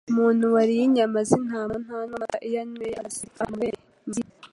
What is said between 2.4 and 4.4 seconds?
iyo ayanyweye zipfa amabere (amaziri)